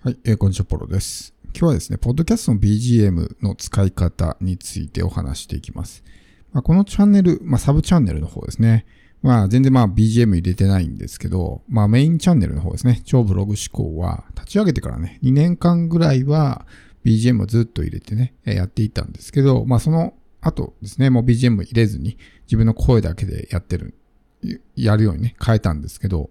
[0.00, 1.34] はい、えー、こんにちは、ポロです。
[1.46, 6.04] 今日はですね、ポッドキャストの BGM の使い方についてお話していきます。
[6.52, 8.86] まあ、このチャンネル、まあ、サブチャンネルの方ですね。
[9.22, 16.64] まあ、全然まあ BGM 入れてないんですけど、まあメインチャンネルの方ですね、超ブログ思考は、立ち上げてからね、2年間ぐらいは
[17.04, 23.96] BGM をずっと入れてね、やっていたんですけど、まあその後ですね、もう BGM 入れずに自分の声だけでやってる、
[24.76, 26.30] やるようにね、変えたんですけど、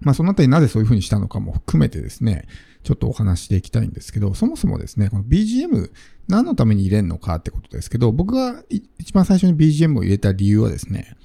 [0.00, 2.46] まあそのあたりなぜそういう風にしたのかも含めてですね、
[2.86, 5.90] ちょっとお話していきたいんですけど、そもそもですね、この BGM
[6.28, 8.62] 何のために入れるのかってことですけど、僕が
[9.00, 11.16] 一番最初に BGM を入れた理由はですね、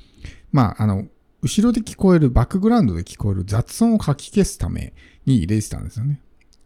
[0.52, 1.06] まああの、
[1.44, 4.94] 後ろで聞こえる、バックグラウンドで聞こえる雑音をかき消すため
[5.28, 6.20] に入れてたんですよね。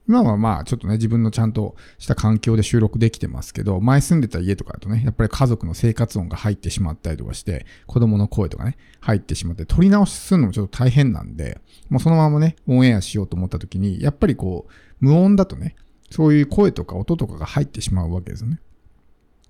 [0.07, 11.59] 今はまあちょっとね自分のちゃんとした環境で収録できてますけど、前住んでた家とかだとね、やっぱり家族の生活音が入ってしまったりとかして、子供の声とかね、入ってしまって、撮り直しするのもちょっと大変なんで、
[11.89, 15.75] もうそのままね、オンエアしようと思った時に、やっぱりこう、無音だとね、
[16.11, 18.59] そういう声とか音とかが入ってしまうわけですよね。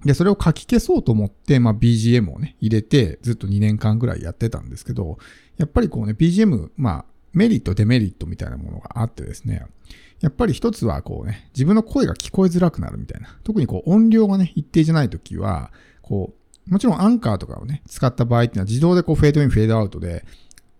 [0.04, 5.18] で、それを書き消そうと思って、まあ BGM をね、入れて、ずっと2年間ぐらいやってたんですけど、
[5.58, 9.66] やっぱりこうね、BGM、まあ、メリット、デメリットみたいなものがあってですね、
[10.22, 13.38] やっぱり一つはこうね、自分の声が聞こえづらくなるみたいな。
[13.44, 16.34] 特にこう音量がね、一定じゃないときは、こ
[16.68, 20.26] う、もちろんアンカーとかをね、使った場合っていうのは自動でこうフェードイン、フェードアウトで、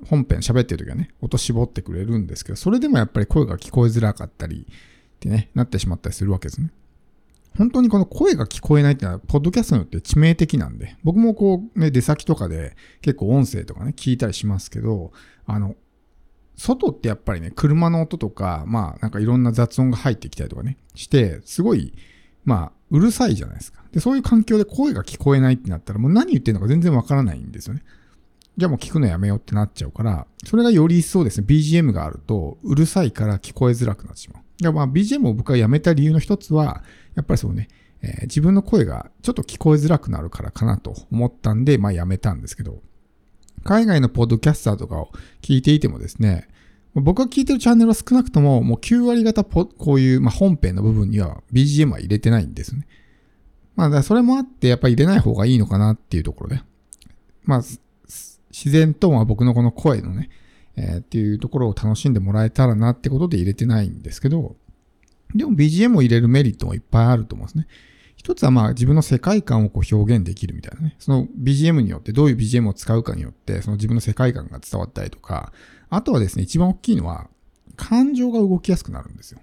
[0.08, 6.72] 本編喋ってるときはね、音絞ってくれるんですけど、それでもやっぱり声が聞こえづらかったりってね、なってしまったりするわけですね。
[7.58, 15.12] 本当にこの声が聞こえないっていうのは、ポッドキャストによって致命的なんで、僕もこうね、出先とかで結構音声とかね、聞いたりしますけど、
[15.46, 15.76] あの、
[16.58, 21.94] 外ってやっぱりね、車の音とか、まあなんかいろんな雑音が入ってきたりとかね、して、すごい、
[22.44, 23.84] まあうるさいじゃないですか。
[23.92, 27.84] で、そういう環境で声が聞こえないってなったら、もう何言ってるのか全然わからないんですよね。
[28.58, 34.44] じゃあもう聞くのやめようってなっちゃうから、それがより一層ですね、BGM があると、うるさいから聞こえづらくなってしまう。
[34.58, 36.84] でまあ BGM を僕がやめた理由の一つは、
[37.16, 37.68] やっぱりそうね、
[38.02, 42.82] えー、自分の声がちょっと聞こえづらくなるからかなと思ったんで、まあやめたんですけど、
[43.66, 45.10] 海外のポッドキャスターとかを
[45.42, 46.48] 聞いていてもですね、
[46.94, 52.88] 僕が聞いてるチャンネルは少なくとももう9割方こういう、まあ、本編の部分には BGM は入れてないんですね。
[53.76, 56.62] まあ、それもあってやっぱり入れない方がいいのかなっていうところで。
[57.44, 57.62] まあ、
[58.50, 60.30] 自然とは僕のこの声のね、
[60.78, 64.56] えー、っていうところを楽しんでもらえたらなってことで入れてないんですけど、
[65.34, 67.68] でも BGM を入れるメリットもいっぱいあると思うんですね。
[68.26, 70.96] 一つはまあ自分の世界観をこう表現できるみたいなね。
[70.98, 75.54] その BGM によってどういう BGM を使うかによって、その自分の世界観が伝わったりとか、
[75.92, 77.30] あとはですね、一番大きいのは、
[77.76, 79.40] 感情が動きやすくなるんですよ。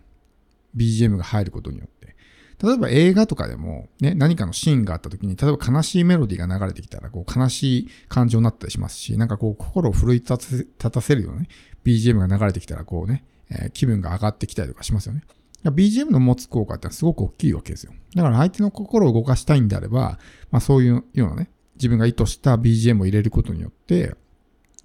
[0.77, 2.17] BGM が入ることによって。
[2.61, 11.49] 例えば映画とかでも、ね、何かのシーンがあった時に、例えば悲しいメロディーが流れてきたら、こう悲しい感情になったりしますし、なんかこう心を奮い立たせるようなね、
[11.85, 15.23] BGM が流れてきたら、こうね、えー、気分が上がってきたりとかしますよね。
[15.71, 17.93] BGM の持つ効果ってすごく大きいわけですよ。
[18.15, 20.19] だから相手の心を動かしたいんであれば、
[20.51, 24.15] まあそういうようなね、自分が意図した BGM を入れることによって、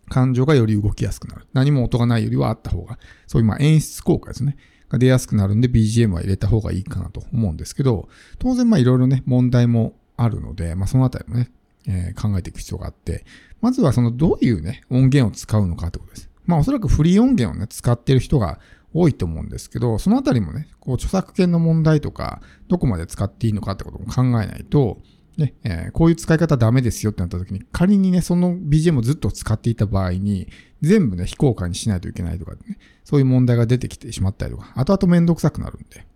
[0.09, 1.47] 感情がより動きやすくなる。
[1.53, 4.55] 何も音がないよりはあった方が、そういうまあ演出効果ですね。
[4.89, 8.07] が出やすくなるんで BGM は入れた方がいいかなと思うんですけど、
[8.39, 11.51] 当然まあいろいろね、問題もあるので、まあそのあたりもね、
[11.87, 13.25] えー、考えていく必要があって、
[13.61, 16.29] まずはそのどういうね、音源を使うのかってことです。
[16.45, 18.59] まあおそらくフリー音源をね、使ってる人が
[18.99, 24.97] 多いと思うんですけど、そのあたりもね、こう著作権の問題とか、どこまで使っていいのかってことも考えないと、
[25.37, 30.47] ね、えー、こういう使い方ダメですよってなった時に、仮にね、その BGM をずっと使っていた場合に、
[30.81, 36.07] 全部ね、非公開にしないといけないとかね、そういう問題が出てきてしまったりとか、後々めんどくさくなるんで。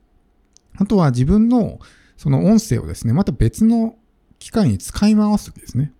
[0.78, 1.80] あとは自分の
[2.18, 3.96] その音声をですね、また別の
[4.40, 5.94] 機械に使い回すときですね。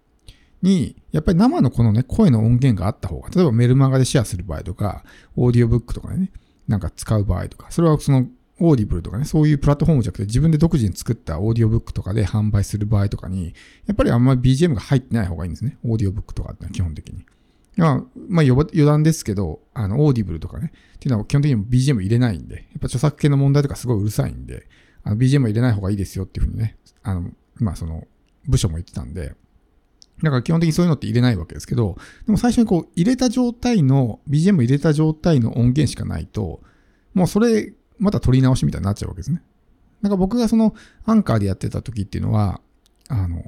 [0.62, 5.04] に、やっぱり生のこのね、声の音源があった方が、例えばメルマガでシェアする場合とか、
[5.36, 6.32] オーディオブックとかでね、
[6.72, 8.26] なんか使う場合とか、それはその
[8.60, 13.54] Audible とかね、そういうプラットフォームじゃなくて自分で独自に作ったオーディオブックとかで販売する場合とかに、
[13.86, 15.78] やっぱりあんまり BGM が入ってない方がいいんですね。
[15.84, 17.26] オーディオブックとかって基本的に。
[17.78, 24.68] まあ、まあ余談ですけど、あの、 Audible とかね、っていうのは基本的に BGM 入れないんで、やっぱ著作権の問題とかすごいうるさいんで、
[25.04, 28.08] あの BGM 入れない方がいいですよっていうふうにね、あの、まあその、
[28.48, 29.34] 部署も言ってたんで、
[30.22, 36.62] だから基本的にそういうのって入れないわけですけど、でも最初にこう入れた状態の、BGM 入れた状態の音源しかないと、
[37.14, 39.42] もうそれまた撮り直しみたいになっちゃうわけですね。
[40.02, 40.74] だから僕がその
[41.06, 42.62] アンカーでやってた時っていうのは、
[43.08, 43.44] あの、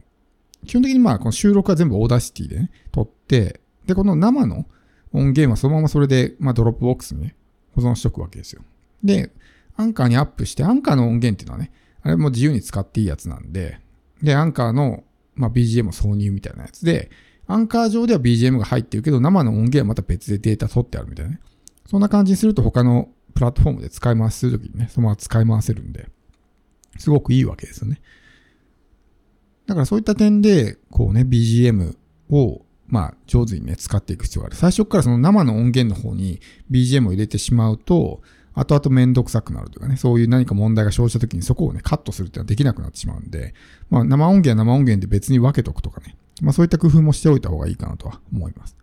[0.65, 4.65] 基本的にまあこの収録は全部 Audacity でね、撮って、で、この生の
[5.11, 7.35] 音源はそのままそれで、まあ Dropbox にね、
[7.75, 8.61] 保存しとくわけですよ。
[9.03, 9.31] で、
[9.75, 11.71] アンカーにアップして、アンカーの音源っていうのはね、
[12.01, 13.79] あれも自由に使っていいやつなんで、
[14.21, 15.03] で、アンカーの、
[15.35, 17.09] まあ、BGM 挿入みたいなやつで、
[17.47, 21.39] アンカー上では BGM が入ってるけど、生の音源はまた別でデータ取ってあるみたいなね。
[21.85, 26.09] そんな感じにすると他のプラットフォームで使い回しするときにね、そのまま使い回せるんで、
[26.97, 28.01] すごくいいわけですよね。
[29.65, 31.95] だからそういった点で、こうね、BGM
[32.29, 34.55] を、まあ、上手にね、使っていく必要がある。
[34.55, 36.39] 最初からその生の音源の方に
[36.69, 38.21] BGM を入れてしまうと、
[38.53, 43.53] 後々めんどくさくなるというかね、そういう何か問題が生じた時にそこをね、カットするっていうのはできなくなってしまうんで、
[43.89, 48.77] まあ、生音源は生音源で別に分けとくとかね、まあそういった工夫もしておいた方がいいかなとは思います。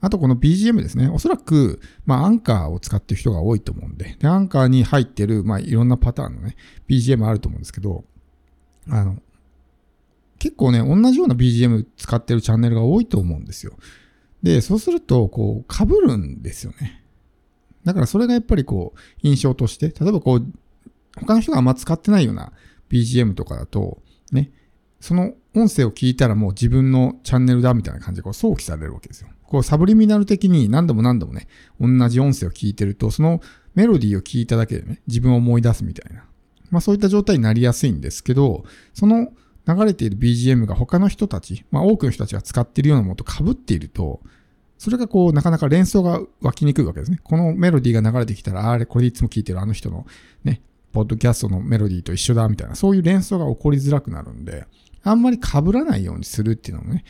[0.00, 1.08] あとこの BGM ですね。
[1.08, 6.56] おそらく、まあアンカーを使ってる人が多いと思うんで、で、アンカーに入ってる、まあいろんなパターンのね、
[6.88, 8.04] BGM あると思うんですけど、
[8.88, 9.16] あの、
[10.38, 13.74] 結構ね、同じような BGM 使ってるチャンネルが多いと思うんですよ。
[14.42, 17.01] で、そうすると、こう、被るんですよね。
[17.84, 20.46] だからそれがやっぱりこう、印象として、例えばこう、
[21.16, 22.52] 他の人があんま使ってないような
[22.90, 24.50] BGM とかだと、ね、
[25.00, 29.28] その音声を聞いたらもう自分のチャンネルだみたいな感じでこう想起されるわけですよ。
[29.42, 31.48] こうサブリミナル的に何度も何度もね、
[31.80, 33.40] 同じ音声を聞いてると、その
[33.74, 36.24] メロディーを聞いただけでね、自分を思い出すみたいな。
[36.70, 38.64] まあそういった状態になりやすいんですけど、
[38.94, 39.32] その
[39.66, 44.22] 流れている BGM が他の人たち、まあ多くの人たちが使っているようなものと被っていると、
[44.82, 47.20] それがこう、なかなか連想が湧きにくいわけですね。
[47.22, 50.06] このメロディーが流れてきたら、あれ、これいつも聴いてるあの人の
[50.42, 54.66] ね、ポッドキャストのメロディーと一緒だ、みたいな、そういう連想が起こりづらくなるんで、
[55.04, 57.04] あんまり被らないようにするっていうのもね、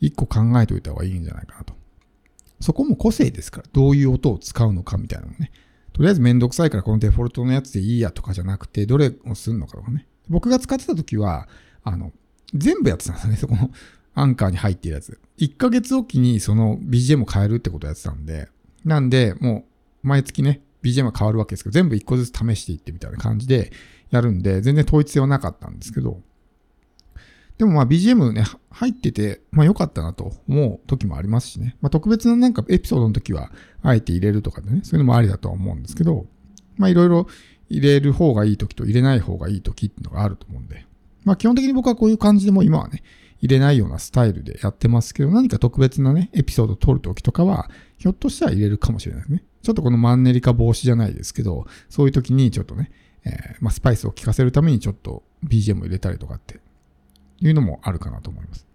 [0.00, 1.74] 一個考えておいた方がいいんじゃないかなと。
[2.60, 5.52] そこも個性ですから、どういう音を使うのかみたいなのもね。
[5.92, 10.06] とりあえずめんどくさいからこのデフォルトのやつでいいやとかじゃなくて、どれをするのかとかね。
[10.30, 11.46] 僕が使ってた時は、
[11.84, 12.10] あの、
[12.54, 13.70] 全部やってたんですね、そこの
[14.20, 15.20] アンカーに入っているやつ。
[15.38, 18.48] 1ヶ月おきにその BGM を変えるってことをやってたんで、
[18.84, 19.64] なんで、も
[20.04, 23.72] う、毎月ね、BGM が変わるわけですけど、全部1個ずつ試していってみたいな感じで
[24.10, 26.20] やるんで、全然統一性はなかったんですけど、
[27.58, 31.76] でもまあ BGM ね、入ってて、まあ良かったなと思う時もありますしね。
[31.80, 33.50] まあ特別ななんかエピソードの時は、
[33.82, 36.26] あえて入れるとかでね、そういうのもありだとは思うんですけど、
[36.76, 37.26] まあいろいろ
[37.68, 40.86] 入れる方がいい時と入れない方がいい時っていうのがあると思うんで、
[41.24, 43.02] まあ基本的に僕はこういう感じでも今はね、
[43.40, 49.44] 入れないようなスタイルでやってますけど、何か特別なね、エピソードを撮るときとかは、ひょっとしたら入れるかもしれないですね。
[49.62, 52.90] ちょっとこのマンネリ化防止じゃないですけど、そういう時にちょっとね、
[53.24, 56.60] えー、まあ、スパイスを効かせるためにちょっと BGM を入れたりとかって
[57.40, 58.66] いうのもあるかなと思います。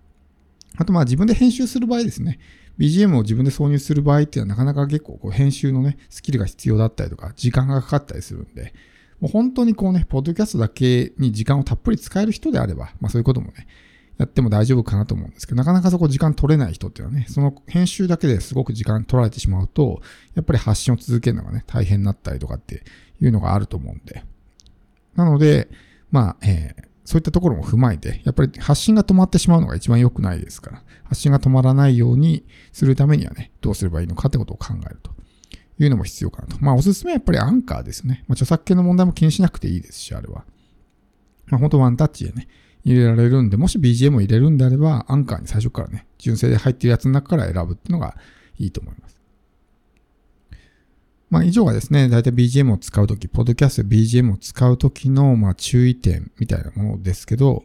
[0.77, 2.39] あとまあ自分で編集する場合ですね。
[2.79, 8.73] BGM を自分で挿入する場合っていうのはなかなか結構こう編集のね、スキルが必要だったりとか、時間がかかったりするんで、
[9.19, 13.67] もう本当にこうね、ポッドキャストだけに時間をたっぷり使える人であれば、まあそういうこともね、
[14.17, 20.01] やっても大丈夫かなと思うんですけど、なかなかそこ時間取れない人っていうのはね、その編集だけですごく時間取られてしまうと、
[20.35, 22.83] やっぱり発信を続けるのがね、大変になったりとかって
[23.19, 24.23] いうのがあると思うんで。
[25.15, 25.67] なので、
[26.11, 35.11] まあ、えー、そういったところも踏まえて、やっぱり発信が止まってしまうのが一番良くないですから、発信が止まらないようにするためにはね、どうすればいいのかってことを考えると
[35.79, 36.57] いうのも必要かなと。
[36.61, 38.23] まあ、おすすめはやっぱりアンカーですね。
[38.27, 40.45] まあ、著作権の問題も気にしなくていいですし、あれは。
[41.47, 42.47] まあ、本当ワンタッチでね、
[42.85, 48.15] 入れられるんで、もし BGM を入れるんであれば、アンカーに最初からね、純正で入ってるやつの中から選ぶっていうのが
[48.57, 49.17] いいと思います。
[51.29, 57.63] まあ以上がですね、だいたい BGM を使うとき、ポッドキャスト BGM を使うときの、まあ注意点みたいなものですけど、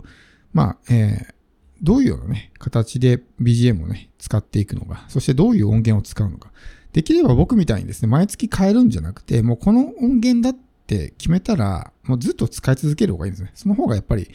[0.53, 1.35] まあ、えー、
[1.83, 6.51] どういうようなね、形で BGM をね、使っていくのか、そしてどういう音源を使うのか。
[6.93, 13.51] できれば僕みたいにですね、毎月変えるんじゃなくて、もうこの音源だって決めたら、もうずっと使い続ける方がいいんですね。
[13.55, 14.31] その方がやっぱり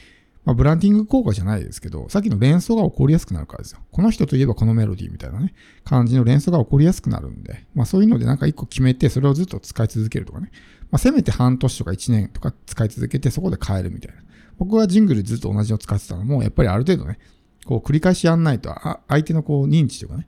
[0.45, 3.79] まあ、ブランディング効果じゃないですけど、さっきの連想が起こりやすくなるからですよ。
[3.91, 5.53] この人といえばこのメロディーみたいなね、
[5.85, 10.51] 感じの連想が起こりやすくなるんで、まあそういうのでなんか一個決めて、それをずっと使い続けるとかね。
[10.91, 14.21] まあせめて半年とか一年とか使い続けて、そこで変えるみたいな。
[14.57, 17.19] 僕はジングルずっと同じの使ってたのも、やっぱりある程度ね、
[17.65, 18.75] こう繰り返しやんないと、
[19.07, 20.27] 相手のこう認知とかね、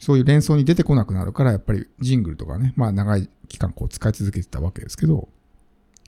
[0.00, 5.28] そういう連想に出てこなくなるから、やっぱりジングルとかね、まあ長い期間こう使い続けてたわけですけど、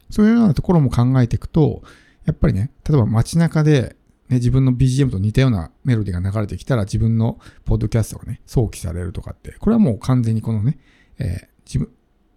[0.09, 1.83] そういうようなところも考えていくと、
[2.31, 3.97] やっぱりね、例えば街中で
[4.31, 10.79] ね、自分の BGM と似たようなメロディーが流れてきたら自分のポッドキャストがね、想起されるとかって、これはもう完全にこのね、
[11.19, 11.89] えー、自分、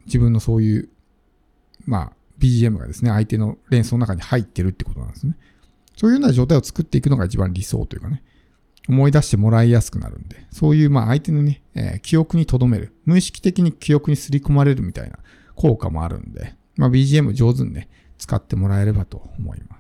[0.05, 0.89] 自分のそういう、
[1.85, 5.37] まあ、BGM がですね、相手の連想の中に入ってるってことなんですね。
[5.95, 8.23] そういうような状態を作っていくのが一番理想というかね、
[8.89, 15.19] 思い出してもらいやすくなるんで、そういうまあ相手のね、えー、記憶に留める、無意識的に記憶にすり込まれるみたいな
[15.55, 19.72] 効果もあるんで、まあ BGM 上手にね、使ってもらえればと思います。